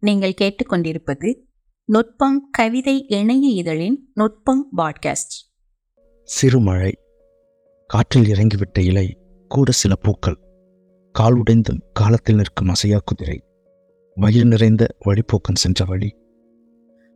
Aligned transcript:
நீங்கள் 0.00 0.34
கேட்டுக்கொண்டிருப்பது 0.40 1.34
நுட்பம் 1.84 2.48
கவிதை 2.50 3.04
இணைய 3.08 3.48
இதழின் 3.48 4.10
நுட்பம் 4.14 4.68
பாட்காஸ்ட். 4.76 5.34
சிறுமழை 6.22 6.92
காற்றில் 7.86 8.24
இறங்கிவிட்ட 8.24 8.78
இலை 8.78 9.18
கூட 9.48 9.70
சில 9.70 9.94
பூக்கள். 9.94 10.38
கால் 11.12 11.34
உடைந்து 11.34 11.74
காலத்தில் 11.92 12.36
நிற்கும் 12.36 12.68
அசையா 12.68 13.00
குதிரை. 13.04 13.44
வயிறு 14.14 14.44
நிறைந்த 14.44 14.96
வழிபோக்கன் 15.04 15.54
சென்ற 15.54 15.84
வழி. 15.84 16.16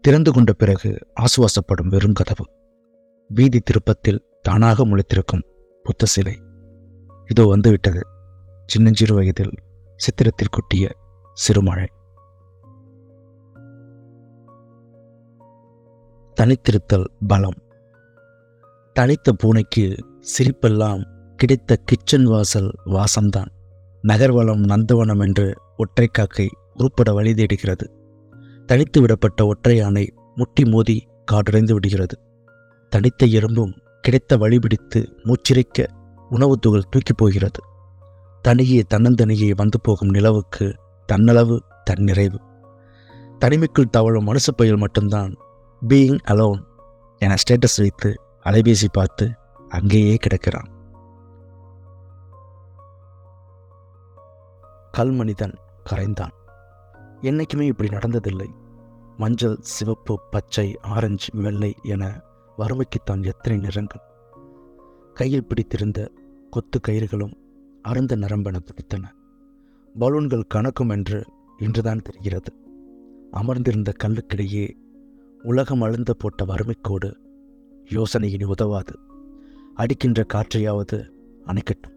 திறந்து 0.00 0.32
கொண்ட 0.32 0.52
பிறகு 0.52 0.98
ஆசுவாசப்படும் 1.20 1.90
வெறுங்கதவு. 1.90 2.50
வீதி 3.28 3.60
திருப்பத்தில் 3.60 4.24
தானாக 4.42 4.86
முளைத்திருக்கும் 4.86 5.44
புத்த 5.82 6.06
சிலை. 6.06 6.40
இதோ 7.26 7.44
வந்துவிட்டது. 7.44 8.00
சின்னஞ்சிறு 8.66 9.14
வயதில் 9.14 9.52
சித்திரத்தில் 9.96 10.52
கொட்டிய 10.52 10.90
சிறுமழை. 11.32 11.86
தனித்திருத்தல் 16.42 17.04
பலம். 17.28 17.54
தனித்த 18.92 19.32
பூனைக்கு 19.32 19.96
சிரிப்பெல்லாம் 20.20 21.02
கிடைத்த 21.36 21.76
கிச்சன் 21.84 22.24
வாசல் 22.24 22.70
வாசம்தான். 22.86 23.46
நகர்வளம் 24.02 24.64
நந்தவனம் 24.64 25.20
என்று 25.20 25.54
ஒற்றைக்காக்கை 25.78 26.48
உருப்பட 26.74 27.14
வழி 27.14 27.34
தேடுகிறது. 27.34 27.90
தனித்து 28.66 29.06
விடப்பட்ட 29.06 29.44
ஒற்றை 29.44 29.76
யானை 29.76 30.12
முட்டி 30.34 30.64
மோதி 30.64 31.08
காடுடைந்து 31.32 31.72
விடுகிறது. 31.72 32.18
தனித்த 32.88 33.26
எறும்பும் 33.26 33.72
கிடைத்த 34.00 34.36
வழி 34.36 34.58
பிடித்து 34.58 35.16
மூச்சிறைக்க 35.24 35.86
உணவு 36.28 36.58
துகள் 36.58 36.88
தூக்கி 36.90 37.12
போகிறது. 37.16 37.60
தனியே 38.42 38.82
தன்னந்தனியே 38.94 39.52
வந்து 39.56 39.80
போகும் 39.80 40.08
நிலவுக்கு 40.08 40.74
தன்னளவு 41.12 41.58
தன்னிறைவு. 41.90 42.36
தனிமைக்குள் 43.38 43.90
தவழும் 43.90 44.26
மனுஷப்பயில் 44.26 44.76
மட்டும்தான் 44.76 45.34
பீயிங் 45.88 46.18
அலோன் 46.30 46.64
என 47.18 47.34
ஸ்டேட்டஸ் 47.34 47.76
வைத்து 47.76 48.20
அலைபேசி 48.44 48.84
பார்த்து 48.92 49.30
அங்கேயே 49.68 50.16
கிடக்கிறான். 50.16 50.68
கல்மனிதன் 54.98 55.54
கரைந்தான். 55.90 56.30
என்னைக்குமே 57.20 57.60
இப்படி 57.60 57.88
நடந்ததில்லை. 57.88 58.46
மஞ்சள் 59.16 59.56
சிவப்பு 59.60 60.20
பச்சை 60.30 60.78
ஆரஞ்சு 60.82 61.28
வெள்ளை 61.32 61.74
என 61.82 62.20
வறுமைக்குத்தான் 62.58 63.24
எத்தனை 63.24 63.58
நிறங்கள். 63.58 64.00
கையில் 65.14 65.46
பிடித்திருந்த 65.46 66.10
கொத்து 66.50 66.80
கயிறுகளும் 66.88 67.34
அருந்த 67.82 68.16
நரம்பென 68.16 68.58
துடித்தன. 68.58 69.14
பலூன்கள் 70.00 70.46
கணக்கும் 70.54 70.90
என்று 70.90 71.24
இன்றுதான் 71.58 72.02
தெரிகிறது. 72.02 72.54
அமர்ந்திருந்த 73.30 73.92
கல்லுக்கிடையே 74.04 74.70
உலகம் 75.42 75.80
அழுந்த 75.80 76.14
போட்ட 76.14 76.44
வறுமைக்கோடு 76.44 77.14
யோசனை 77.90 78.32
இனி 78.32 78.44
உதவாது. 78.44 78.98
அடிக்கின்ற 79.74 80.24
காற்றையாவது 80.34 81.08
அணைக்கட்டும். 81.46 81.94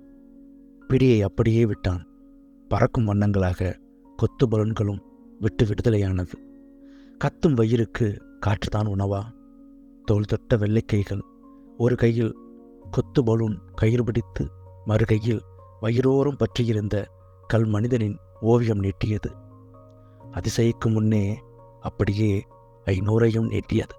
பிடியை 0.88 1.22
அப்படியே 1.22 1.66
விட்டான். 1.66 2.08
பறக்கும் 2.68 3.08
வண்ணங்களாக 3.08 3.76
கொத்து 4.16 4.48
பலூன்களும் 4.48 5.00
விட்டு 5.40 5.66
விடுதலையானது. 5.66 6.34
கத்தும் 7.18 7.56
வயிறுக்கு 7.56 8.20
காற்றுதான் 8.46 8.88
உணவா? 8.88 9.22
தோல் 10.06 10.26
தொட்ட 10.26 10.58
வெள்ளை 10.58 10.82
கைகள். 10.82 11.22
ஒரு 11.78 11.96
கையில் 11.96 12.38
கொத்து 12.92 13.24
பலூன் 13.24 13.60
கயிறு 13.76 14.04
பிடித்து 14.04 14.50
மறுகையில் 14.88 15.40
வயிறோரம் 15.82 16.38
பற்றியிருந்த 16.38 17.08
கல் 17.48 17.66
மனிதனின் 17.66 18.18
ஓவியம் 18.42 18.84
நீட்டியது. 18.84 19.32
அதிசயிக்கு 20.32 20.92
முன்னே 20.92 21.40
அப்படியே 21.82 22.44
ஐநூறையும் 22.86 23.52
நீட்டியது 23.52 23.96